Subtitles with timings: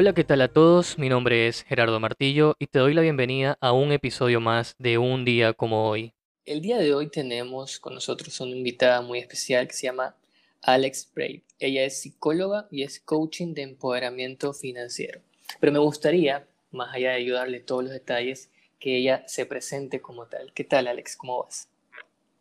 [0.00, 0.96] Hola, ¿qué tal a todos?
[0.96, 4.96] Mi nombre es Gerardo Martillo y te doy la bienvenida a un episodio más de
[4.96, 6.14] Un día como hoy.
[6.46, 10.14] El día de hoy tenemos con nosotros una invitada muy especial que se llama
[10.62, 11.42] Alex Brave.
[11.58, 15.20] Ella es psicóloga y es coaching de empoderamiento financiero.
[15.58, 20.26] Pero me gustaría, más allá de ayudarle todos los detalles, que ella se presente como
[20.26, 20.52] tal.
[20.52, 21.16] ¿Qué tal, Alex?
[21.16, 21.68] ¿Cómo vas?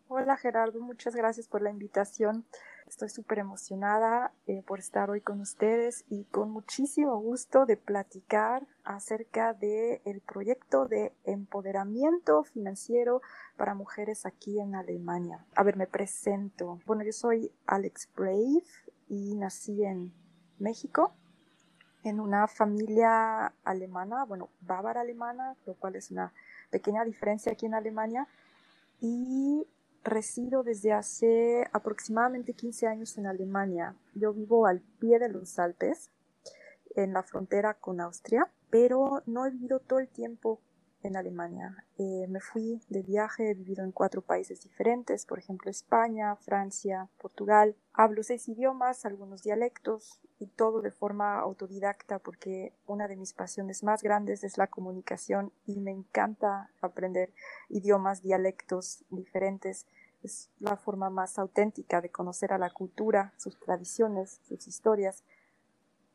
[0.10, 0.80] Hola, Gerardo.
[0.80, 2.46] Muchas gracias por la invitación.
[2.88, 8.66] Estoy súper emocionada eh, por estar hoy con ustedes y con muchísimo gusto de platicar
[8.86, 13.22] acerca del el proyecto de empoderamiento financiero
[13.58, 15.46] para mujeres aquí en Alemania.
[15.56, 16.80] A ver, me presento.
[16.86, 18.64] Bueno, yo soy Alex Brave
[19.10, 20.14] y nací en
[20.58, 21.14] México
[22.04, 26.32] en una familia alemana, bueno, bávara alemana, lo cual es una
[26.70, 28.28] pequeña diferencia aquí en Alemania.
[29.02, 29.68] Y
[30.08, 33.94] Resido desde hace aproximadamente 15 años en Alemania.
[34.16, 36.12] Yo vivo al pie de los Alpes,
[36.96, 40.62] en la frontera con Austria, pero no he vivido todo el tiempo
[41.08, 41.84] en Alemania.
[41.98, 47.10] Eh, me fui de viaje, he vivido en cuatro países diferentes, por ejemplo España, Francia,
[47.18, 47.76] Portugal.
[47.94, 53.84] Hablo seis idiomas, algunos dialectos y todo de forma autodidacta porque una de mis pasiones
[53.84, 57.34] más grandes es la comunicación y me encanta aprender
[57.70, 59.88] idiomas, dialectos diferentes.
[60.24, 65.24] Es la forma más auténtica de conocer a la cultura, sus tradiciones, sus historias.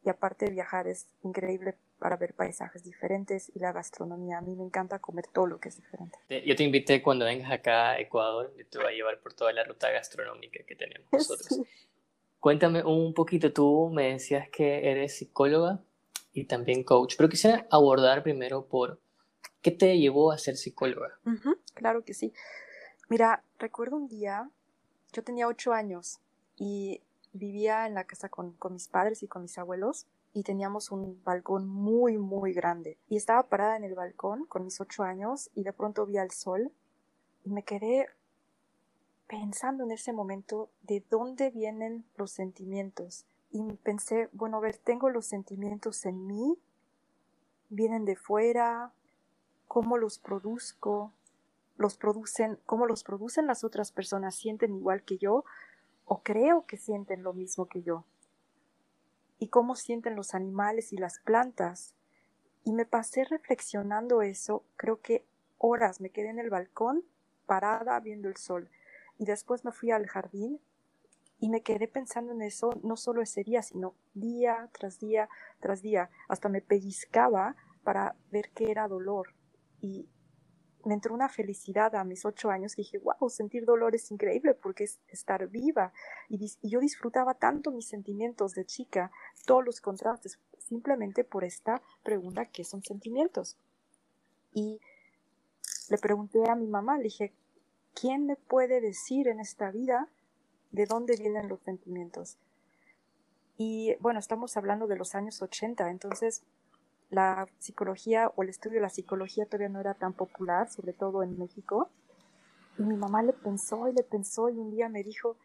[0.04, 4.38] Y aparte viajar es increíble para ver paisajes diferentes y la gastronomía.
[4.38, 6.18] A mí me encanta comer todo lo que es diferente.
[6.44, 9.52] Yo te invité cuando vengas acá a Ecuador, yo te voy a llevar por toda
[9.52, 11.60] la ruta gastronómica que tenemos nosotros.
[12.40, 15.78] Cuéntame un poquito, tú me decías que eres psicóloga
[16.32, 19.00] y también coach, pero quisiera abordar primero por
[19.60, 21.20] qué te llevó a ser psicóloga.
[21.74, 22.32] claro que sí.
[23.08, 24.50] Mira, recuerdo un día,
[25.12, 26.18] yo tenía ocho años
[26.56, 27.00] y
[27.32, 31.22] vivía en la casa con, con mis padres y con mis abuelos y teníamos un
[31.24, 32.98] balcón muy, muy grande.
[33.08, 36.30] Y estaba parada en el balcón con mis ocho años y de pronto vi al
[36.30, 36.72] sol
[37.44, 38.06] y me quedé
[39.26, 43.26] pensando en ese momento de dónde vienen los sentimientos.
[43.50, 46.58] Y pensé, bueno, a ver, tengo los sentimientos en mí,
[47.68, 48.92] vienen de fuera,
[49.68, 51.12] cómo los produzco,
[51.76, 55.44] los producen, cómo los producen las otras personas, sienten igual que yo
[56.06, 58.04] o creo que sienten lo mismo que yo
[59.42, 61.96] y cómo sienten los animales y las plantas.
[62.62, 65.26] Y me pasé reflexionando eso, creo que
[65.58, 67.04] horas me quedé en el balcón
[67.44, 68.70] parada viendo el sol.
[69.18, 70.60] Y después me fui al jardín
[71.40, 75.28] y me quedé pensando en eso no solo ese día, sino día tras día
[75.58, 76.08] tras día.
[76.28, 79.34] Hasta me pellizcaba para ver qué era dolor.
[79.80, 80.08] Y
[80.84, 84.54] me entró una felicidad a mis ocho años que dije, wow, sentir dolor es increíble
[84.54, 85.92] porque es estar viva.
[86.28, 89.10] Y, yo disfrutaba tanto mis sentimientos de chica,
[89.46, 93.56] todos los contrastes, simplemente por esta pregunta, ¿qué son sentimientos?
[94.52, 94.80] Y
[95.88, 97.32] le pregunté a mi mamá, le dije,
[97.94, 100.08] ¿quién me puede decir en esta vida
[100.70, 102.38] de dónde vienen los sentimientos?
[103.56, 106.42] Y bueno, estamos hablando de los años 80, entonces
[107.12, 111.22] la psicología o el estudio de la psicología todavía no era tan popular, sobre todo
[111.22, 111.90] en México.
[112.78, 115.36] Y mi mamá le pensó y le pensó y un día me dijo,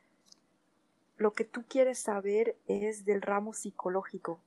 [1.18, 4.40] lo que tú quieres saber es del ramo psicológico.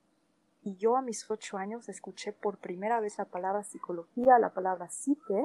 [0.62, 4.88] Y yo a mis ocho años escuché por primera vez la palabra psicología, la palabra
[4.88, 5.44] psique,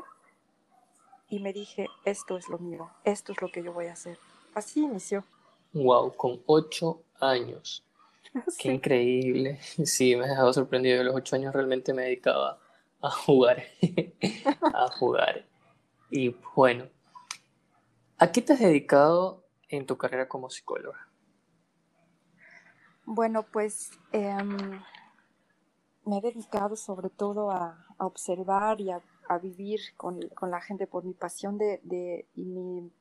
[1.28, 4.18] y me dije, esto es lo mío, esto es lo que yo voy a hacer.
[4.54, 5.26] Así inició.
[5.74, 7.85] Wow, con ocho años.
[8.58, 9.60] Qué increíble.
[9.86, 11.02] Sí, me ha dejado sorprendido.
[11.02, 12.60] A los ocho años realmente me dedicaba
[13.02, 13.64] a jugar.
[14.74, 15.46] a jugar.
[16.10, 16.88] Y bueno,
[18.18, 21.08] ¿a qué te has dedicado en tu carrera como psicóloga?
[23.06, 24.82] Bueno, pues em,
[26.06, 29.02] me he dedicado sobre todo a, observar y a,
[29.42, 32.92] vivir con, la gente por mi pasión de, y mi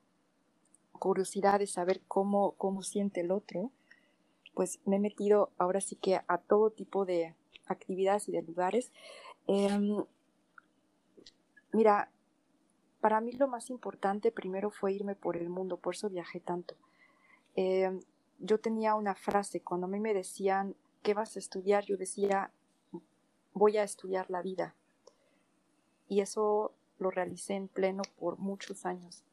[0.93, 3.71] curiosidad de saber cómo, cómo siente el otro
[4.55, 7.35] pues me he metido ahora sí que a todo tipo de
[7.67, 8.91] actividades y de lugares.
[9.47, 10.03] Em,
[11.73, 12.09] mira,
[13.01, 16.75] para mí lo más importante primero fue irme por el mundo, por eso viajé tanto.
[17.55, 17.99] Em,
[18.39, 21.85] yo tenía una frase, cuando a mí me decían, ¿qué vas a estudiar?
[21.85, 22.51] Yo decía,
[23.53, 24.73] voy a estudiar la vida.
[26.07, 29.23] Y eso lo realicé en pleno por muchos años.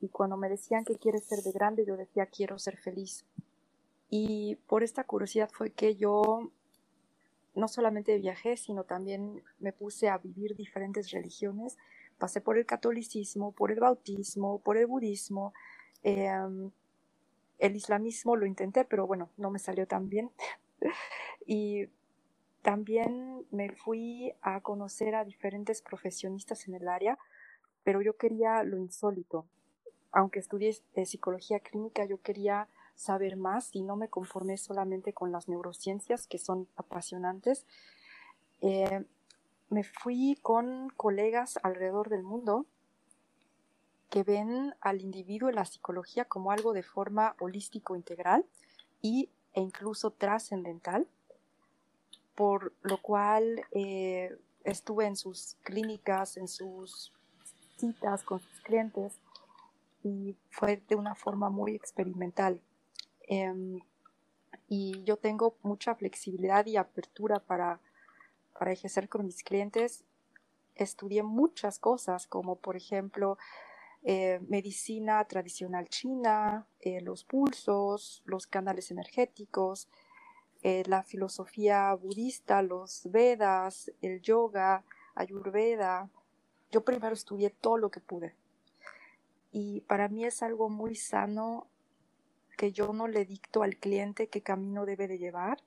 [0.00, 3.24] Y cuando me decían que quieres ser de grande, yo decía, quiero ser feliz.
[4.14, 6.52] Y por esta curiosidad fue que yo
[7.54, 11.78] no solamente viajé, sino también me puse a vivir diferentes religiones.
[12.18, 15.54] Pasé por el catolicismo, por el bautismo, por el budismo.
[16.02, 16.72] Em,
[17.58, 20.30] el islamismo lo intenté, pero bueno, no me salió tan bien.
[21.46, 21.88] y
[22.60, 27.18] también me fui a conocer a diferentes profesionistas en el área,
[27.82, 29.46] pero yo quería lo insólito.
[30.10, 32.68] Aunque estudié eh, psicología clínica, yo quería
[33.02, 37.66] saber más y no me conformé solamente con las neurociencias, que son apasionantes.
[38.60, 39.04] Eh,
[39.70, 42.66] me fui con colegas alrededor del mundo
[44.10, 48.44] que ven al individuo y la psicología como algo de forma holístico integral
[49.00, 51.08] y, e incluso trascendental
[52.34, 57.12] por lo cual eh, estuve en sus clínicas, en sus
[57.76, 59.18] citas con sus clientes
[60.02, 62.60] y fue de una forma muy experimental.
[63.34, 63.80] Em,
[64.68, 67.80] y yo tengo mucha flexibilidad y apertura para,
[68.58, 70.04] para ejercer con mis clientes.
[70.74, 73.38] Estudié muchas cosas, como por ejemplo
[74.02, 79.88] eh, medicina tradicional china, eh, los pulsos, los canales energéticos,
[80.62, 84.84] eh, la filosofía budista, los Vedas, el yoga,
[85.14, 86.10] Ayurveda.
[86.70, 88.34] Yo primero estudié todo lo que pude.
[89.52, 91.66] Y para mí es algo muy sano
[92.56, 95.62] que yo no le dicto al cliente qué camino debe de llevar.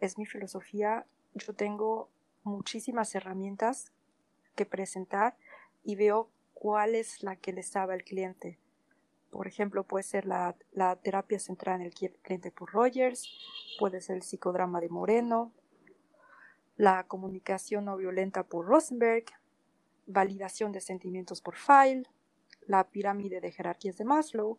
[0.00, 1.06] Es mi filosofía.
[1.34, 2.08] Yo tengo
[2.44, 3.92] muchísimas herramientas
[4.54, 5.36] que presentar
[5.84, 8.58] y veo cuál es la que le sabe al cliente.
[9.30, 10.56] Por ejemplo, puede ser la,
[11.02, 13.28] terapia centrada en el cliente por Rogers,
[13.78, 15.52] puede ser el psicodrama de Moreno,
[16.76, 19.24] la comunicación no violenta por Rosenberg,
[20.06, 22.04] validación de sentimientos por File,
[22.66, 24.58] la pirámide de jerarquías de Maslow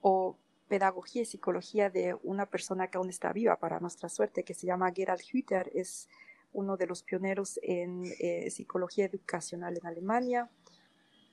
[0.00, 0.36] o
[0.68, 4.66] pedagogía y psicología de una persona que aún está viva para nuestra suerte, que se
[4.66, 6.08] llama Gerald Hüther, es
[6.52, 10.50] uno de los pioneros en eh, psicología educacional en Alemania.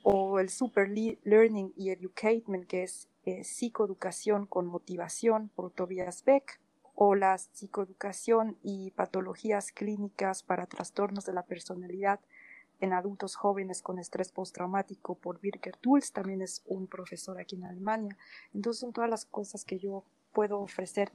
[0.08, 6.60] O el Super Learning y Education, que es eh, psicoeducación con motivación por Tobias Beck,
[6.94, 12.20] o la psicoeducación y patologías clínicas para trastornos de la personalidad
[12.80, 17.66] en adultos jóvenes con estrés postraumático por Birker Tools, también es un profesor aquí en
[17.66, 18.18] Alemania.
[18.54, 21.12] Entonces son todas las cosas que yo puedo ofrecer.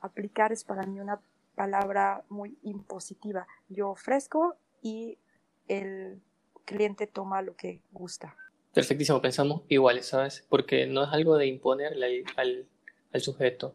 [0.00, 1.20] Aplicar es para mí una
[1.54, 3.46] palabra muy impositiva.
[3.68, 5.18] Yo ofrezco y
[5.66, 6.20] el
[6.64, 8.36] cliente toma lo que gusta.
[8.72, 10.46] Perfectísimo, pensamos iguales, ¿sabes?
[10.48, 12.68] Porque no es algo de imponerle al,
[13.12, 13.74] al, sujeto,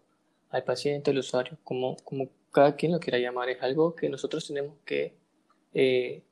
[0.49, 4.47] al paciente, al usuario, como, como cada quien lo quiera llamar, es algo que nosotros
[4.47, 5.17] tenemos que
[5.73, 6.23] eh,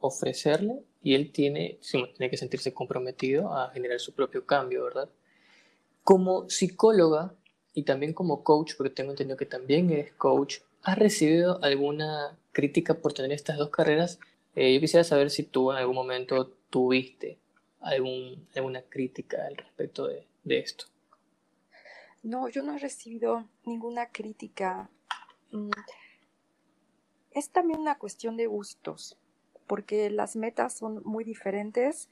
[0.00, 5.08] ofrecerle y él tiene, tiene que sentirse comprometido a generar su propio cambio, ¿verdad?
[6.02, 7.34] Como psicóloga
[7.72, 12.94] y también como coach, porque tengo entendido que también eres coach, ¿has recibido alguna crítica
[12.94, 14.18] por tener estas dos carreras
[14.54, 17.38] eh, yo quisiera saber si tú en algún momento tuviste
[17.80, 20.86] algún, alguna crítica al respecto de, esto.
[22.22, 24.90] No, yo no he recibido ninguna crítica.
[25.52, 25.70] Mm,
[27.30, 29.16] es también una cuestión de gustos,
[29.70, 32.08] porque las metas son muy diferentes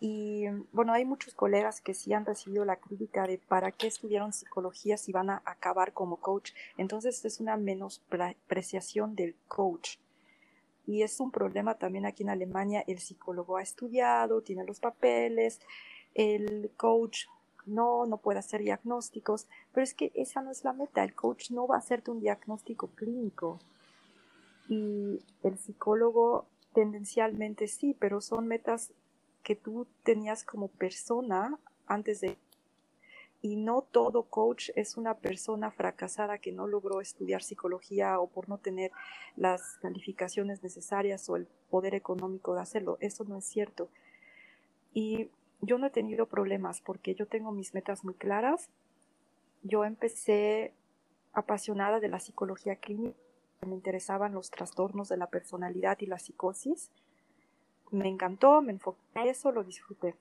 [0.00, 4.32] y bueno, hay muchos colegas que sí han recibido la crítica de para qué estudiaron
[4.32, 6.50] psicología si van a acabar como coach.
[6.76, 9.98] Entonces es una menospreciación del coach
[10.88, 12.82] y es un problema también aquí en Alemania.
[12.88, 15.60] El psicólogo ha estudiado, tiene los papeles,
[16.14, 17.26] el coach
[17.64, 21.04] no, no puede hacer diagnósticos, pero es que esa no es la meta.
[21.04, 23.60] El coach no va a hacerte un diagnóstico clínico
[24.68, 26.46] y el psicólogo
[26.76, 28.92] tendencialmente sí, pero son metas
[29.42, 32.36] que tú tenías como persona antes de
[33.40, 38.50] y no todo coach es una persona fracasada que no logró estudiar psicología o por
[38.50, 38.90] no tener
[39.36, 42.98] las calificaciones necesarias o el poder económico de hacerlo.
[43.00, 43.88] Eso no es cierto.
[44.92, 45.30] Y
[45.62, 48.68] yo no he tenido problemas porque yo tengo mis metas muy claras.
[49.62, 50.72] Yo empecé
[51.32, 53.16] apasionada de la psicología clínica,
[53.62, 56.90] me interesaban los trastornos de la personalidad y la psicosis.
[57.90, 60.14] Me encantó, me enfoqué en eso, lo disfruté.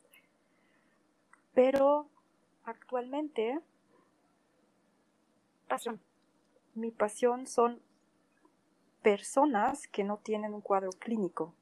[1.54, 2.08] Pero
[2.66, 3.60] Actualmente,
[6.74, 7.80] mi pasión son
[9.04, 11.54] personas que no tienen un cuadro clínico.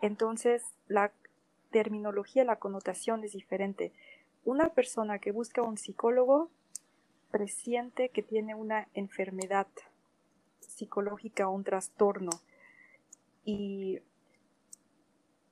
[0.00, 1.12] Entonces, la
[1.70, 3.92] terminología, la connotación es diferente.
[4.44, 6.50] Una persona que busca un psicólogo
[7.30, 9.68] presiente que tiene una enfermedad
[10.80, 12.30] psicológica o un trastorno
[13.44, 14.00] y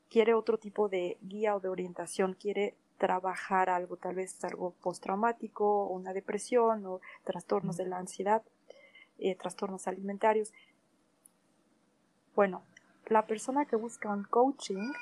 [0.08, 5.86] quiere otro tipo de guía o de orientación, quiere trabajar algo, tal vez algo postraumático,
[5.86, 8.42] una depresión o trastornos de la ansiedad,
[9.18, 10.52] eh, trastornos alimentarios.
[12.34, 12.62] Bueno,
[13.06, 14.92] la persona que busca un coaching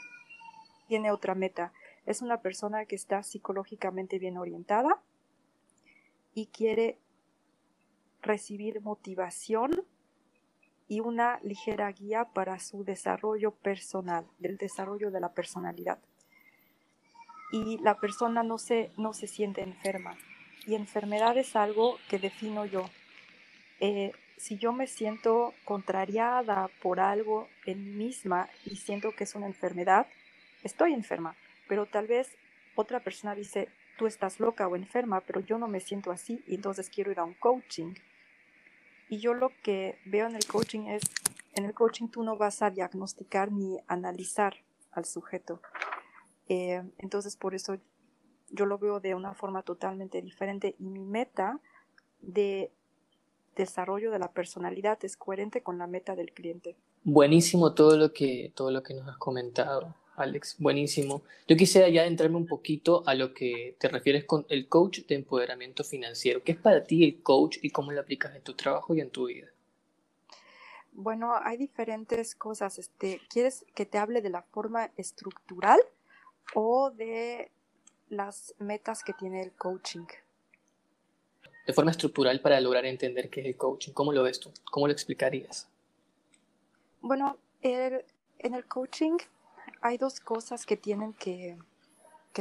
[0.88, 1.73] tiene otra meta.
[2.04, 5.00] Es una persona que está psicológicamente bien orientada
[6.35, 6.99] y quiere
[8.23, 9.71] recibir motivación
[10.88, 15.98] y una ligera guía para su desarrollo personal, del desarrollo de la personalidad.
[17.52, 20.16] Y la persona no se, no se siente enferma.
[20.66, 22.88] Y enfermedad es algo que defino yo.
[23.80, 29.34] Eh, si yo me siento contrariada por algo en mí misma y siento que es
[29.34, 30.06] una enfermedad,
[30.62, 31.36] estoy enferma.
[31.68, 32.36] Pero tal vez
[32.74, 36.56] otra persona dice, tú estás loca o enferma, pero yo no me siento así y
[36.56, 37.94] entonces quiero ir a un coaching.
[39.08, 41.02] Y yo lo que veo en el coaching es,
[41.54, 44.56] en el coaching tú no vas a diagnosticar ni analizar
[44.92, 45.60] al sujeto.
[46.48, 47.76] Eh, entonces por eso
[48.50, 51.60] yo lo veo de una forma totalmente diferente y mi meta
[52.20, 52.72] de
[53.56, 56.76] desarrollo de la personalidad es coherente con la meta del cliente.
[57.04, 59.94] Buenísimo todo lo que, todo lo que nos has comentado.
[60.16, 61.23] Alex, buenísimo.
[61.46, 65.14] Yo quisiera ya entrarme un poquito a lo que te refieres con el coach de
[65.14, 66.42] empoderamiento financiero.
[66.42, 69.11] ¿Qué es para ti el coach y cómo lo aplicas en tu trabajo y en
[69.11, 69.49] tu vida?
[70.92, 72.78] Bueno, hay diferentes cosas.
[72.78, 75.80] Este, ¿Quieres que te hable de la forma estructural
[76.54, 77.50] o de
[78.08, 80.06] las metas que tiene el coaching?
[81.66, 83.92] De forma estructural para lograr entender qué es el coaching.
[83.92, 84.50] ¿Cómo lo ves tú?
[84.70, 85.68] ¿Cómo lo explicarías?
[87.02, 89.18] Bueno, en el coaching
[89.80, 91.56] hay dos cosas que tienen que,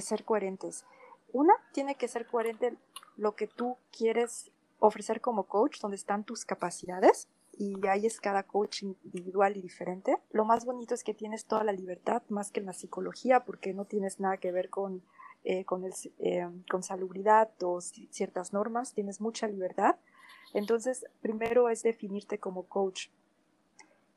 [0.02, 0.86] ser coherentes.
[1.32, 2.76] Una, tiene que ser coherente
[3.18, 8.44] lo que tú quieres ofrecer como coach, donde están tus capacidades, y ahí es cada
[8.44, 10.18] coach individual y diferente.
[10.32, 13.74] Lo más bonito es que tienes toda la libertad, más que en la psicología, porque
[13.74, 15.02] no tienes nada que ver con,
[15.46, 19.96] eh, con, el, eh, con salubridad o ciertas normas, tienes mucha libertad.
[20.54, 23.08] Entonces, primero es definirte como coach.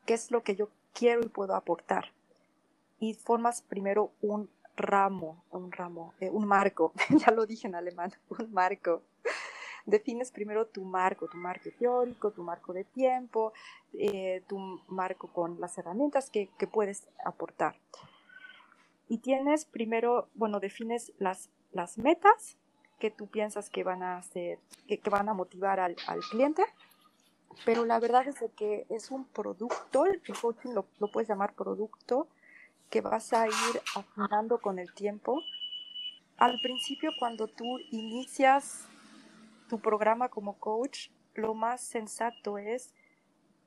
[0.06, 2.12] ¿Qué es lo que yo quiero y puedo aportar?
[3.00, 8.12] Y formas primero un ramo, un ramo, eh, un marco, ya lo dije en alemán,
[8.30, 9.02] un marco.
[9.84, 13.54] Defines primero tu marco, tu marco teórico, tu marco de tiempo,
[13.94, 17.74] eh, tu marco con las herramientas que, puedes aportar.
[19.08, 22.58] Y tienes primero, bueno, defines las, las metas
[22.98, 25.96] que tú piensas que van a hacer, que, van a motivar al,
[26.30, 26.64] cliente,
[27.64, 32.28] pero la verdad es que es un producto, el coaching lo, lo puedes llamar producto,
[32.90, 35.42] que vas a ir afinando con el tiempo.
[36.36, 38.86] Al principio, cuando tú inicias
[39.68, 42.94] tu programa como coach, lo más sensato es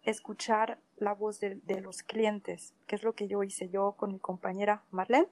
[0.03, 4.19] escuchar la voz de, los clientes, que es lo que yo hice yo con mi
[4.19, 5.27] compañera Marlene.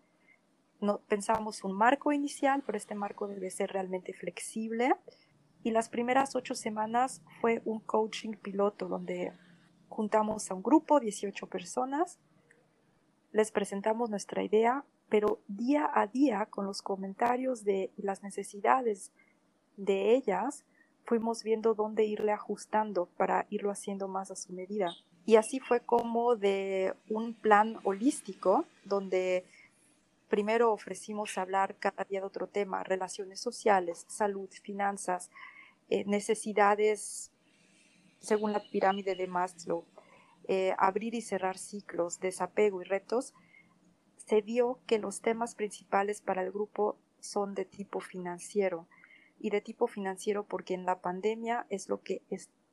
[0.79, 4.95] No, pensamos un marco inicial, pero este marco debe ser realmente flexible.
[5.63, 9.33] Y las primeras ocho semanas fue un coaching piloto donde
[9.89, 12.19] juntamos a un grupo, 18 personas,
[13.31, 19.11] les presentamos nuestra idea, pero día a día con los comentarios de las necesidades
[19.77, 20.65] de ellas,
[21.05, 24.93] fuimos viendo dónde irle ajustando para irlo haciendo más a su medida.
[25.25, 29.45] Y así fue como de un plan holístico, donde
[30.27, 35.31] primero ofrecimos hablar cada día de otro tema, relaciones sociales, salud, finanzas,
[35.89, 37.31] eh, necesidades
[38.19, 39.85] según la pirámide de Maslow,
[40.51, 43.35] eh, abrir y cerrar ciclos, desapego y retos,
[44.15, 48.87] se vio que los temas principales para el grupo son de tipo financiero
[49.37, 52.23] y de tipo financiero porque en la pandemia es lo que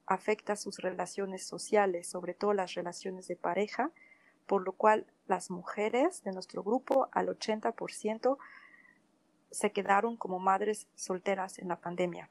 [0.07, 3.91] afecta sus relaciones sociales, sobre todo las relaciones de pareja,
[4.47, 8.39] por lo cual las mujeres de nuestro grupo al 80%
[9.51, 12.31] se quedaron como madres solteras en la pandemia.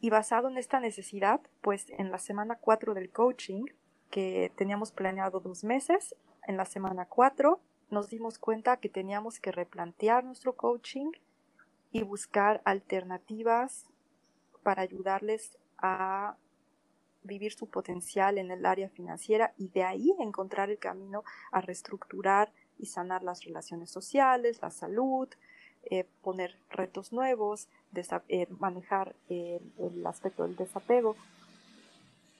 [0.00, 3.66] Y basado en esta necesidad, pues en la semana 4 del coaching
[4.12, 6.14] que teníamos planeado dos meses.
[6.46, 11.10] En la semana cuatro nos dimos cuenta que teníamos que replantear nuestro coaching
[11.90, 13.86] y buscar alternativas
[14.62, 16.36] para ayudarles a
[17.24, 22.52] vivir su potencial en el área financiera y de ahí encontrar el camino a reestructurar
[22.78, 25.28] y sanar las relaciones sociales, la salud,
[25.84, 27.68] eh, poner retos nuevos,
[28.28, 31.16] eh, manejar el aspecto del desapego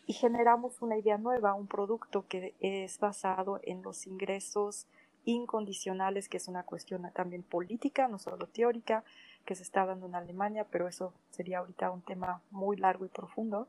[0.06, 4.86] y generamos una idea nueva, un producto que es basado en los ingresos
[5.24, 9.04] incondicionales, que es una cuestión también política, no solo teórica,
[9.44, 13.08] que se está dando en Alemania, pero eso sería ahorita un tema muy largo y
[13.08, 13.68] profundo.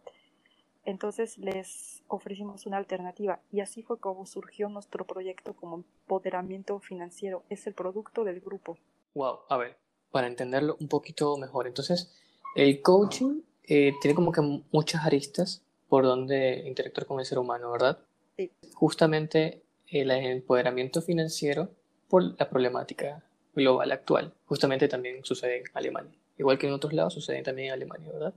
[0.85, 7.43] Entonces les ofrecimos una alternativa y así fue como surgió nuestro proyecto como empoderamiento financiero.
[7.49, 8.77] Es el producto del grupo.
[9.13, 9.77] Wow, a ver,
[10.11, 11.67] para entenderlo un poquito mejor.
[11.67, 12.13] Entonces,
[12.55, 17.71] el coaching eh, tiene como que muchas aristas por donde interactuar con el ser humano,
[17.71, 17.99] ¿verdad?
[18.35, 18.49] Sí.
[18.73, 21.69] Justamente el empoderamiento financiero
[22.09, 23.23] por la problemática
[23.53, 24.33] global actual.
[24.47, 26.17] Justamente también sucede en Alemania.
[26.39, 28.33] Igual que en otros lados, sucede también en Alemania, ¿verdad?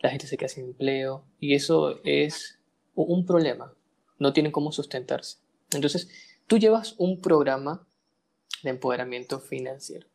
[0.00, 2.58] La gente se queda sin empleo y eso es
[2.94, 3.74] un problema.
[4.18, 5.36] no tienen cómo sustentarse.
[5.74, 6.08] Entonces,
[6.46, 7.86] tú llevas un programa
[8.62, 10.06] de empoderamiento financiero.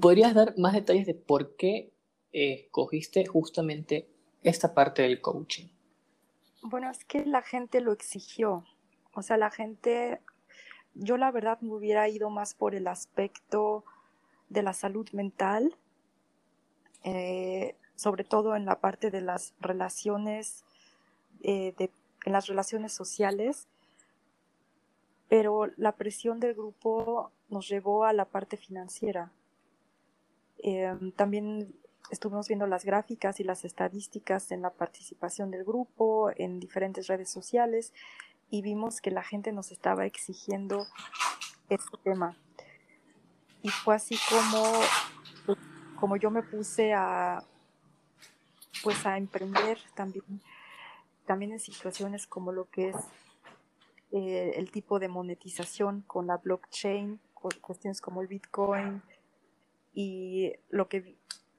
[0.00, 1.92] ¿Podrías dar más detalles de por qué
[2.32, 4.08] eh, escogiste justamente
[4.44, 5.66] esta parte del coaching?
[6.62, 8.64] Bueno, es que la gente lo exigió.
[9.14, 10.20] O sea, la gente,
[10.94, 13.84] yo la verdad me hubiera ido más por el aspecto
[14.48, 15.76] de la salud mental,
[17.02, 20.64] eh, sobre todo en la parte de las relaciones,
[21.42, 21.90] eh, de,
[22.24, 23.66] en las relaciones sociales,
[25.28, 29.32] pero la presión del grupo nos llevó a la parte financiera.
[30.58, 31.74] Em, también
[32.10, 37.30] estuvimos viendo las gráficas y las estadísticas en la participación del grupo en diferentes redes
[37.30, 37.92] sociales
[38.50, 40.86] y vimos que la gente nos estaba exigiendo
[41.68, 42.36] este tema.
[43.62, 45.56] Y fue así como,
[45.98, 47.42] como yo me puse a,
[48.82, 50.42] pues a emprender también,
[51.26, 52.96] también en situaciones como lo que es
[54.12, 57.18] eh, el tipo de monetización con la blockchain,
[57.60, 59.02] cuestiones como el Bitcoin
[59.94, 61.16] y lo que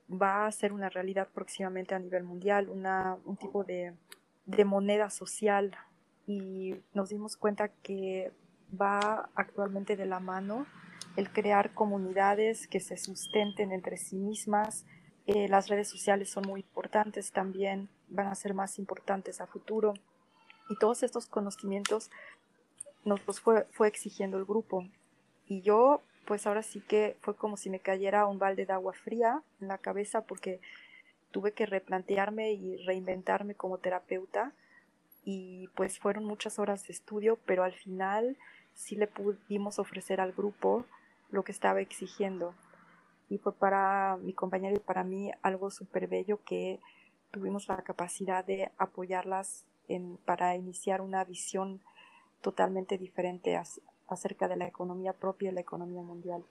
[0.10, 3.94] va a ser una realidad próximamente a nivel mundial, una, un tipo de,
[4.46, 5.76] de moneda social
[6.28, 8.32] y nos dimos cuenta que
[8.80, 10.66] va actualmente de la mano
[11.16, 14.86] el crear comunidades que se sustenten entre sí mismas.
[15.28, 19.94] Eh, las redes sociales son muy importantes también, van a ser más importantes a futuro.
[20.70, 22.12] Y todos estos conocimientos
[23.06, 24.88] nos los fue, fue exigiendo el grupo.
[25.48, 28.94] Y yo pues ahora sí que fue como si me cayera un balde de agua
[28.94, 30.60] fría en la cabeza porque
[31.32, 34.54] tuve que replantearme y reinventarme como terapeuta
[35.26, 38.38] y pues fueron muchas horas de estudio, pero al final
[38.74, 40.86] sí le pudimos ofrecer al grupo
[41.32, 42.54] lo que estaba exigiendo.
[43.28, 46.80] Y fue para mi compañero y para mí algo súper bello que
[47.32, 51.82] tuvimos la capacidad de apoyarlas en, para iniciar una visión
[52.42, 53.58] totalmente diferente
[54.08, 56.44] acerca de la economía propia y la economía mundial.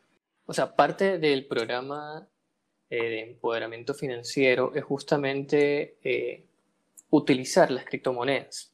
[0.47, 2.29] O sea, parte del programa
[2.90, 6.45] eh, de empoderamiento financiero es justamente eh,
[7.11, 8.73] utilizar las criptomonedas.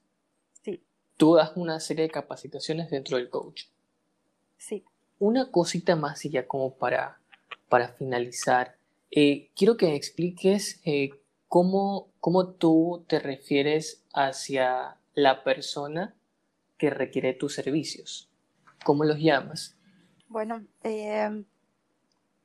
[0.63, 0.83] Sí.
[1.17, 3.65] Tú das una serie de capacitaciones dentro del coach.
[4.57, 4.85] Sí.
[5.19, 7.21] Una cosita más y ya como para,
[7.69, 8.77] para finalizar.
[9.11, 10.81] Eh, quiero que me expliques
[11.47, 16.15] cómo, cómo tú te refieres hacia la persona
[16.79, 18.30] que requiere tus servicios.
[18.85, 19.77] ¿Cómo los llamas?
[20.29, 21.45] Bueno, em,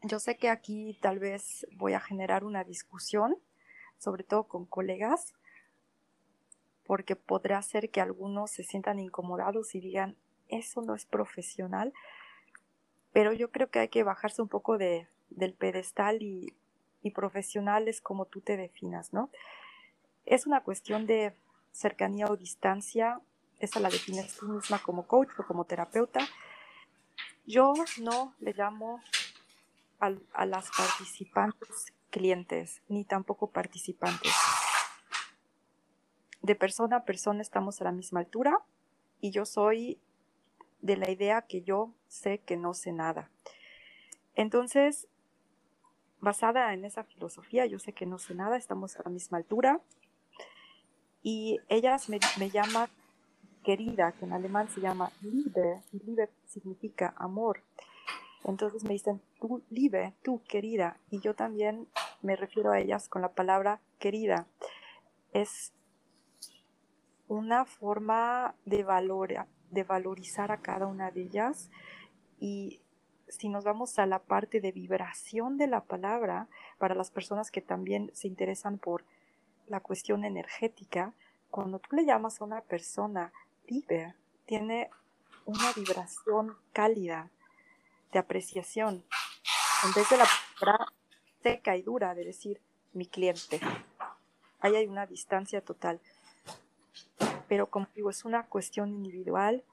[0.01, 3.37] yo sé que aquí tal vez voy a generar una discusión,
[3.97, 5.33] sobre todo con colegas,
[6.85, 10.15] porque podrá ser que algunos se sientan incomodados y digan,
[10.47, 11.93] eso no es profesional,
[13.11, 16.53] pero yo creo que hay que bajarse un poco de, del pedestal y,
[17.01, 19.29] y profesional es como tú te definas, ¿no?
[20.25, 21.35] Es una cuestión de
[21.71, 23.21] cercanía o distancia
[23.59, 26.19] esa la defines tú misma como coach o como terapeuta.
[27.45, 29.01] Yo no le llamo
[29.99, 34.33] a, las participantes clientes, ni tampoco participantes.
[36.41, 38.59] De persona a persona estamos a la misma altura
[39.19, 39.99] y yo soy
[40.81, 43.31] de la idea que yo sé que no sé nada.
[44.35, 45.07] Entonces,
[46.19, 49.81] basada en esa filosofía, yo sé que no sé nada, estamos a la misma altura
[51.23, 52.89] y ellas me, me llaman
[53.65, 57.61] querida, que en alemán se llama Liebe, y Liebe significa amor.
[58.43, 61.87] Entonces me dicen, tú, Liebe, tú, querida, y yo también
[62.21, 64.45] me refiero a ellas con la palabra querida.
[65.33, 65.73] Es
[67.27, 69.33] una forma de, valor,
[69.71, 71.71] de valorizar a cada una de ellas
[72.39, 72.81] y
[73.27, 76.47] si nos vamos a la parte de vibración de la palabra,
[76.77, 79.03] para las personas que también se interesan por
[79.67, 81.13] la cuestión energética,
[81.49, 83.31] cuando tú le llamas a una persona
[84.45, 84.89] tiene
[85.45, 87.29] una vibración cálida
[88.11, 89.03] de apreciación,
[89.83, 90.27] en vez de la
[90.59, 90.91] palabra
[91.43, 92.61] seca y dura de decir
[92.93, 93.59] mi cliente.
[94.59, 95.99] Ahí hay una distancia total.
[97.47, 99.63] Pero como digo, es una cuestión individual.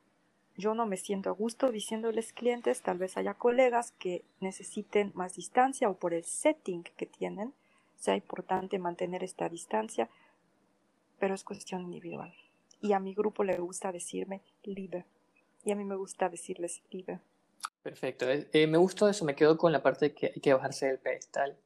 [0.57, 5.35] Yo no me siento a gusto diciéndoles clientes, tal vez haya colegas que necesiten más
[5.35, 7.55] distancia o por el setting que tienen,
[7.97, 10.11] sea importante mantener esta distancia,
[11.19, 12.35] pero es cuestión individual
[12.83, 15.07] y a mi grupo le gusta decirme Liebe
[15.65, 17.21] y a mí me gusta decirles Liebe.
[17.83, 20.53] Perfecto, eh, eh, me gustó eso, me quedo con la parte de que hay que
[20.53, 21.57] bajarse del pedestal,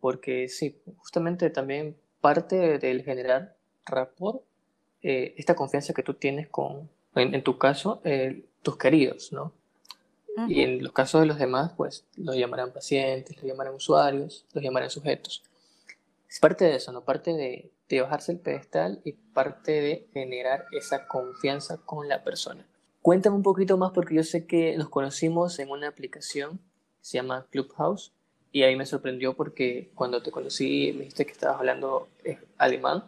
[0.00, 4.42] porque sí, justamente también parte del generar rapport,
[5.02, 8.02] eh, esta confianza que tú tienes con, en, tu caso,
[8.62, 9.52] tus queridos, ¿no?
[10.48, 14.64] Y en los casos de los demás, pues los llamarán pacientes, los llamarán usuarios, los
[14.64, 15.44] llamarán sujetos.
[16.34, 17.04] Es parte de eso, ¿no?
[17.04, 22.66] Parte de, de bajarse el pedestal y parte de generar esa confianza con la persona.
[23.02, 26.64] Cuéntame un poquito más porque yo sé que nos conocimos en una aplicación que
[27.02, 28.12] se llama Clubhouse
[28.50, 33.04] y ahí me sorprendió porque cuando te conocí me dijiste que estabas hablando eh, alemán.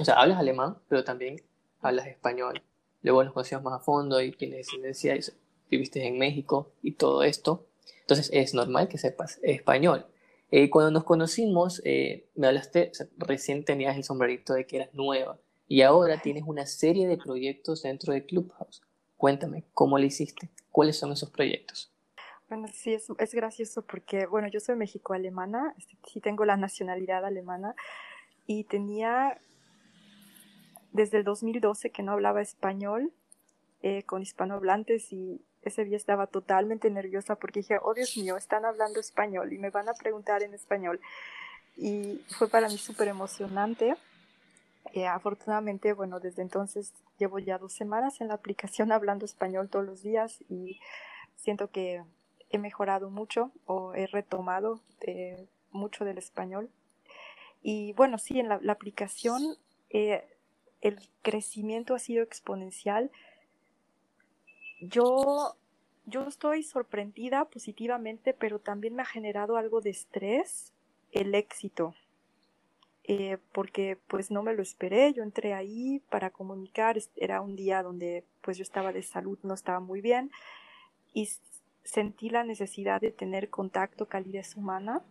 [0.00, 1.40] O sea, hablas alemán, pero también
[1.80, 2.60] hablas español.
[3.02, 5.20] Luego nos conocimos más a fondo y tienes descendencia y
[5.70, 7.68] viviste en México y todo esto.
[8.00, 10.06] Entonces es normal que sepas español.
[10.54, 15.38] Eh, cuando nos conocimos, eh, me hablaste, recién tenías el sombrerito de que eras nueva
[15.66, 18.82] y ahora tienes una serie de proyectos dentro de Clubhouse.
[19.16, 20.50] Cuéntame, ¿cómo lo hiciste?
[20.70, 21.90] ¿Cuáles son esos proyectos?
[22.50, 27.24] Bueno, sí, es, es gracioso porque, bueno, yo soy mexico-alemana, este, sí tengo la nacionalidad
[27.24, 27.74] alemana
[28.46, 29.40] y tenía
[30.92, 33.10] desde el 2012 que no hablaba español
[33.80, 38.64] eh, con hispanohablantes y ese día estaba totalmente nerviosa porque dije, oh Dios mío, están
[38.64, 41.00] hablando español y me van a preguntar en español.
[41.76, 43.96] Y fue para mí súper emocionante
[44.92, 49.84] eh, afortunadamente, bueno, desde entonces llevo ya dos semanas en la aplicación hablando español todos
[49.84, 50.80] los días y
[51.36, 52.02] siento que
[52.50, 56.70] he mejorado mucho o he retomado eh, mucho del español.
[57.62, 59.56] Y bueno, sí, en la, aplicación
[59.90, 60.24] eh,
[60.80, 63.10] el crecimiento ha sido exponencial.
[64.82, 65.56] Yo,
[66.06, 70.72] yo estoy sorprendida positivamente, pero también me ha generado algo de estrés
[71.12, 71.94] el éxito
[73.04, 77.82] eh, porque pues no me lo esperé, yo entré ahí para comunicar, era un día
[77.82, 80.30] donde pues yo estaba de salud, no estaba muy bien
[81.12, 81.28] y
[81.82, 85.02] sentí la necesidad de tener contacto, calidez humana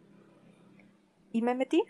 [1.34, 1.84] y me metí.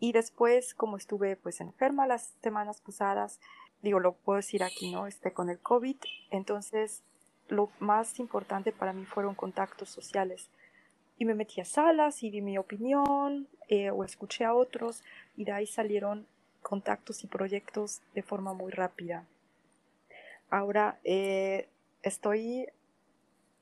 [0.00, 3.40] Y después, como estuve pues enferma las semanas pasadas,
[3.82, 5.06] digo, lo puedo decir aquí, ¿no?
[5.06, 5.96] Este, con el COVID,
[6.30, 7.02] entonces
[7.48, 10.48] lo más importante para mí fueron contactos sociales
[11.18, 15.02] y me metí a salas y di mi opinión eh, o escuché a otros
[15.36, 16.26] y de ahí salieron
[16.62, 19.26] contactos y proyectos de forma muy rápida.
[20.50, 21.68] Ahora eh,
[22.02, 22.66] estoy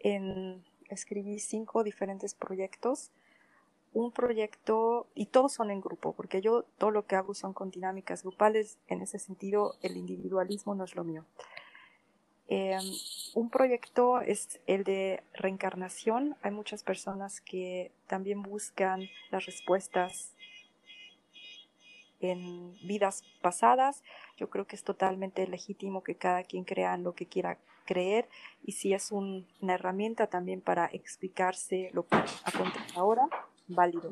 [0.01, 3.11] en, escribí cinco diferentes proyectos.
[3.93, 7.71] Un proyecto, y todos son en grupo, porque yo todo lo que hago son con
[7.71, 11.25] dinámicas grupales, en ese sentido el individualismo no es lo mío.
[12.53, 12.83] Em,
[13.35, 16.37] un proyecto es el de reencarnación.
[16.43, 20.35] Hay muchas personas que también buscan las respuestas
[22.19, 24.03] en vidas pasadas.
[24.37, 28.29] Yo creo que es totalmente legítimo que cada quien crea lo que quiera creer
[28.65, 33.29] y si es una herramienta también para explicarse lo que acontece ahora,
[33.75, 34.11] válido.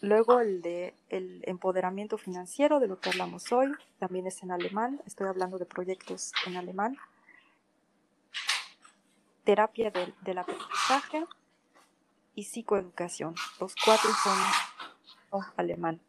[0.00, 5.00] Luego el de el empoderamiento financiero, de lo que hablamos hoy, también es en alemán,
[5.04, 6.96] estoy hablando de proyectos en alemán.
[9.44, 11.26] Terapia del, del aprendizaje
[12.34, 13.34] y psicoeducación.
[13.58, 16.00] Los cuatro son alemán.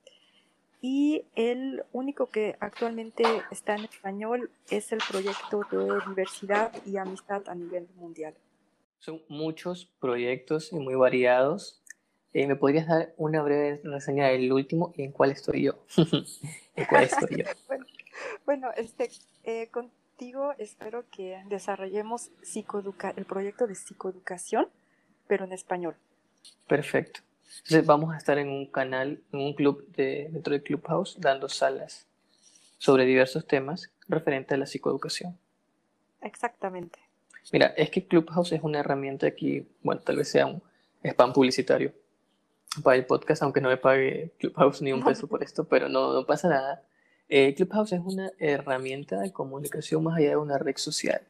[0.82, 7.48] Y el único que actualmente está en español es el proyecto de diversidad y amistad
[7.50, 8.36] a nivel mundial.
[9.02, 11.82] Son muchos proyectos y muy variados
[12.34, 15.84] eh, ¿Me podrías dar una breve reseña del último y en cuál estoy yo?
[16.76, 17.46] ¿En cuál estoy yo?
[18.46, 19.12] bueno, este,
[19.44, 22.30] eh, contigo espero que desarrollemos
[23.18, 24.70] el proyecto de psicoeducación,
[25.28, 25.96] pero en español.
[26.68, 27.20] Perfecto.
[27.58, 31.50] Entonces vamos a estar en un canal, en un club de, dentro de Clubhouse, dando
[31.50, 32.08] salas
[32.78, 35.38] sobre diversos temas referentes a la psicoeducación.
[36.22, 37.01] Exactamente.
[37.52, 40.62] Mira, es que Clubhouse es una herramienta aquí, bueno, tal vez sea un
[41.04, 41.94] spam publicitario,
[42.84, 46.14] para el podcast, aunque no me pague Clubhouse ni un peso por esto, pero no,
[46.14, 46.84] no pasa nada.
[47.28, 51.22] Eh, Clubhouse es una herramienta de comunicación más allá de una red social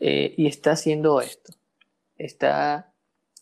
[0.00, 1.52] eh, y está haciendo esto.
[2.16, 2.92] Está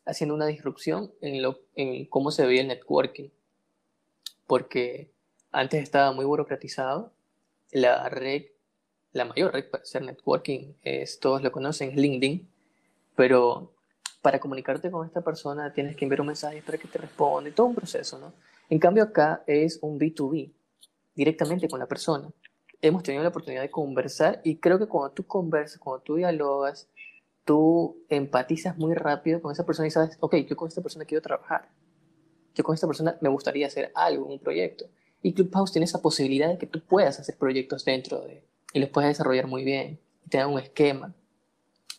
[0.04, 3.28] haciendo una disrupción en, lo, en cómo se ve el networking,
[4.46, 5.10] porque
[5.52, 7.12] antes estaba muy burocratizado.
[7.72, 8.44] La red,
[9.16, 12.48] la mayor red para hacer networking, es, todos lo conocen, es LinkedIn,
[13.16, 13.72] pero
[14.22, 17.66] para comunicarte con esta persona tienes que enviar un mensaje para que te responda, todo
[17.66, 18.32] un proceso, ¿no?
[18.68, 20.52] En cambio acá es un B2B,
[21.14, 22.30] directamente con la persona.
[22.82, 26.88] Hemos tenido la oportunidad de conversar y creo que cuando tú conversas, cuando tú dialogas,
[27.44, 31.22] tú empatizas muy rápido con esa persona y sabes, ok, yo con esta persona quiero
[31.22, 31.70] trabajar.
[32.54, 34.86] Yo con esta persona me gustaría hacer algo, un proyecto.
[35.22, 38.44] Y Clubhouse tiene esa posibilidad de que tú puedas hacer proyectos dentro de
[38.76, 41.14] y los puedas desarrollar muy bien y te da un esquema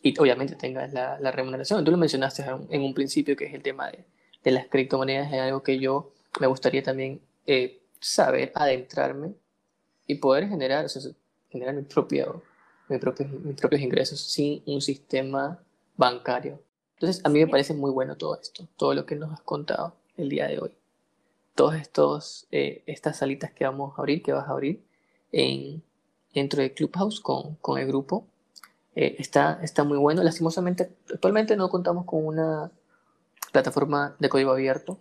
[0.04, 1.84] y obviamente tengas la, la, remuneración.
[1.84, 4.06] Tú lo mencionaste en un principio, que es el tema de,
[4.44, 9.34] de las criptomonedas, es algo que yo me gustaría también eh, saber, adentrarme
[10.06, 11.02] y poder generar, o sea,
[11.50, 12.44] generar mi propio,
[12.90, 15.60] mi propio, mis propios ingresos sin un sistema
[15.96, 16.62] bancario.
[16.94, 19.96] Entonces, a mí me parece muy bueno todo esto, todo lo que nos has contado.
[20.16, 20.72] el día de hoy.
[21.56, 24.84] Todas estos, eh, estas salitas que vamos a abrir, que vas a abrir
[25.32, 25.82] en,
[26.38, 28.26] dentro de Clubhouse con, con el grupo,
[28.96, 30.24] eh, está, está muy bueno.
[30.24, 32.72] Lastimosamente, actualmente no contamos con una
[33.52, 35.00] plataforma de código abierto,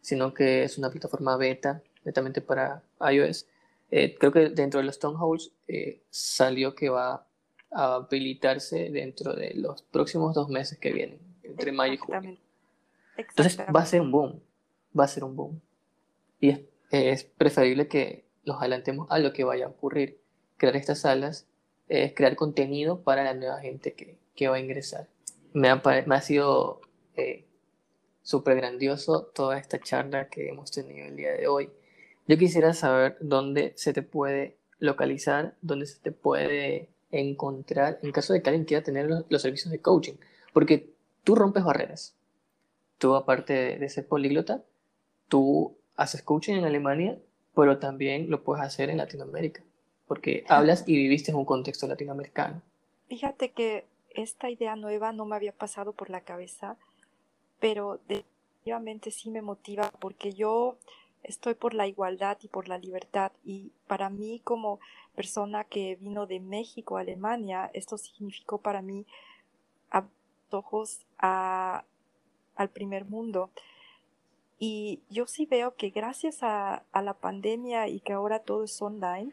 [0.00, 3.46] sino que es una plataforma beta, netamente para iOS.
[3.90, 7.26] Eh, creo que dentro de los Stoneholes eh, salió que va
[7.70, 12.38] a habilitarse dentro de los próximos dos meses que vienen, entre mayo y junio.
[13.16, 14.40] Entonces va a ser un boom,
[14.98, 15.60] va a ser un boom.
[16.40, 20.21] Y es, preferible que los adelantemos a lo que vaya a ocurrir.
[20.62, 21.48] Crear estas salas
[21.88, 25.08] es crear contenido para la nueva gente que, que va a ingresar.
[25.54, 26.80] Me ha, me ha sido
[27.16, 27.44] eh,
[28.22, 31.68] súper grandioso toda esta charla que hemos tenido el día de hoy.
[32.28, 38.32] Yo quisiera saber dónde se te puede localizar, dónde se te puede encontrar en caso
[38.32, 40.14] de que alguien quiera tener los, servicios de coaching,
[40.52, 40.94] porque
[41.24, 42.14] tú rompes barreras.
[42.98, 44.62] Tú, aparte de, ser políglota,
[45.26, 47.18] tú haces coaching en Alemania,
[47.52, 49.64] pero también lo puedes hacer en Latinoamérica,
[50.12, 52.60] porque hablas y viviste en un contexto latinoamericano.
[53.08, 56.76] Fíjate que esta idea nueva no me había pasado por la cabeza
[57.62, 60.78] pero definitivamente sí me motiva porque yo
[61.22, 64.80] estoy por la igualdad y por la libertad y para mí como
[65.14, 69.06] persona que vino de México a Alemania, esto significó para mí
[69.92, 70.04] a
[70.50, 71.84] ojos a,
[72.56, 73.50] al primer mundo.
[74.58, 78.82] Y yo sí veo que gracias a, a la pandemia y que ahora todo es
[78.82, 79.32] online,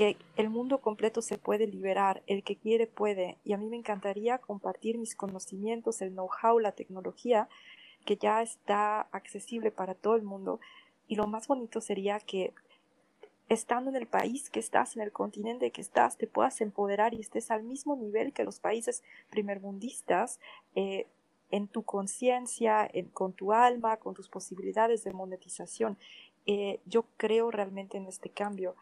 [0.00, 3.76] que el mundo completo se puede liberar, el que quiere puede, y a mí me
[3.76, 7.50] encantaría compartir mis conocimientos, el know-how, la tecnología,
[8.06, 10.58] que ya está accesible para todo el mundo,
[11.06, 12.54] y lo más bonito sería que
[13.50, 17.20] estando en el país que estás, en el continente que estás, te puedas empoderar y
[17.20, 20.40] estés al mismo nivel que los países primermundistas,
[20.76, 21.08] eh,
[21.50, 25.98] en tu conciencia, con tu alma, con tus posibilidades de monetización.
[26.46, 28.76] Eh, yo creo realmente en este cambio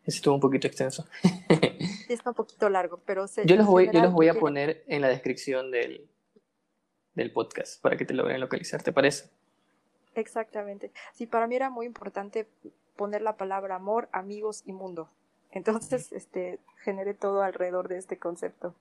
[0.03, 1.05] Ese estuvo un poquito extenso.
[2.09, 5.09] Está un poquito largo, pero yo los voy, yo los voy a poner en la
[5.09, 6.09] descripción del,
[7.13, 9.29] del podcast para que te logren localizar, ¿te parece?
[10.15, 10.91] Exactamente.
[11.13, 12.47] Sí, para mí era muy importante
[12.95, 15.12] poner la palabra amor, amigos y mundo.
[15.51, 18.75] Entonces, este, generé todo alrededor de este concepto.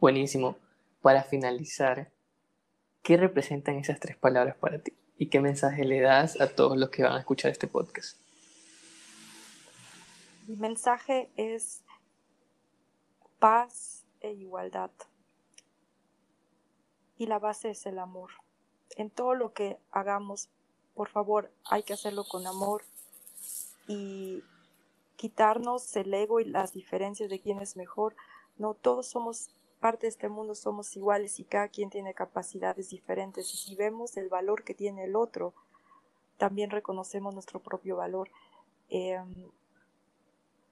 [0.00, 0.56] Buenísimo.
[1.00, 2.10] Para finalizar,
[3.02, 4.92] ¿qué representan esas tres palabras para ti?
[5.16, 8.18] ¿Y qué mensaje le das a todos los que van a escuchar este podcast?
[10.48, 11.82] Mi mensaje es
[13.38, 14.90] paz e igualdad.
[17.16, 18.30] Y la base es el amor.
[18.96, 20.48] En todo lo que hagamos,
[20.94, 22.82] por favor, hay que hacerlo con amor
[23.86, 24.42] y
[25.16, 28.14] quitarnos el ego y las diferencias de quién es mejor.
[28.58, 29.50] No, todos somos
[29.80, 33.52] parte de este mundo, somos iguales y cada quien tiene capacidades diferentes.
[33.52, 35.54] Y si vemos el valor que tiene el otro,
[36.36, 38.30] también reconocemos nuestro propio valor.
[38.88, 39.50] Em,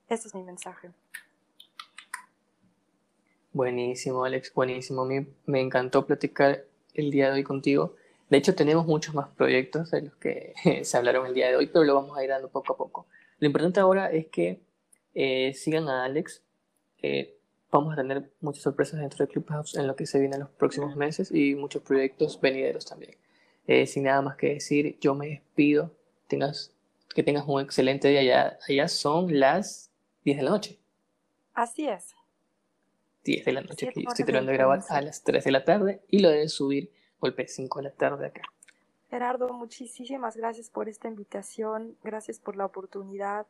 [0.08, 0.90] ese es mi mensaje.
[3.52, 5.04] Buenísimo, Alex, buenísimo.
[5.04, 7.94] Me, me encantó platicar el día de hoy contigo.
[8.30, 11.66] De hecho, tenemos muchos más proyectos de los que se hablaron el día de hoy,
[11.66, 13.06] pero lo vamos a ir dando poco a poco.
[13.42, 14.60] Lo importante ahora es que
[15.14, 16.44] eh, sigan a Alex.
[17.72, 20.50] vamos a tener muchas sorpresas dentro de Clubhouse en lo que se viene en los
[20.50, 23.16] próximos meses y muchos proyectos venideros también.
[23.86, 25.90] sin nada más que decir, yo me despido.
[26.28, 26.72] Tengas,
[27.16, 28.22] que tengas un excelente día.
[28.22, 29.90] Ya, allá son las
[30.24, 30.78] 10 de la noche.
[31.52, 32.14] Así es.
[33.24, 35.64] 10 de la noche que yo estoy tratando de grabar a las 3 de la
[35.64, 38.42] tarde y lo de subir golpe 5 de la tarde acá.
[39.12, 43.46] Gerardo, muchísimas gracias por esta invitación, gracias por la oportunidad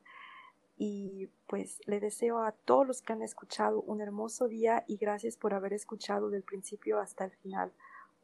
[0.77, 5.37] y pues le deseo a todos los que han escuchado un hermoso día y gracias
[5.37, 7.71] por haber escuchado del principio hasta el final.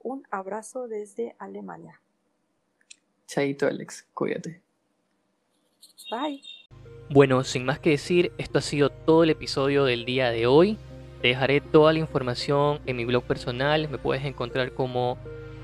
[0.02, 2.00] Un abrazo desde Alemania.
[3.28, 4.60] Chaito Alex, cuídate.
[6.10, 6.42] Bye.
[7.08, 10.76] Bueno, sin más que decir, esto ha sido todo el episodio del día de hoy.
[11.22, 13.88] Te dejaré toda la información en mi blog personal.
[13.88, 15.18] Me puedes encontrar como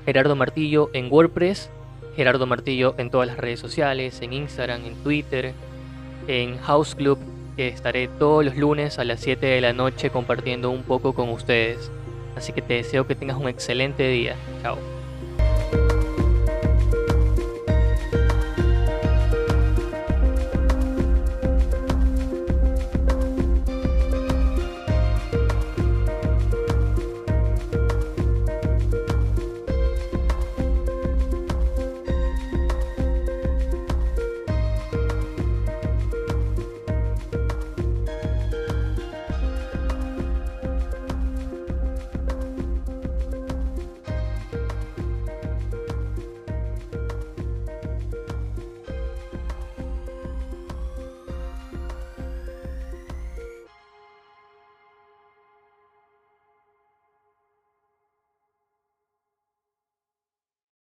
[0.05, 1.69] Gerardo Martillo en WordPress,
[2.15, 5.53] Gerardo Martillo en todas las redes sociales, en Instagram, en Twitter,
[6.27, 7.17] en House Club,
[7.55, 11.29] que estaré todos los lunes a las 7 de la noche compartiendo un poco con
[11.29, 11.91] ustedes.
[12.35, 14.35] Así que te deseo que tengas un excelente día.
[14.61, 14.94] Chao.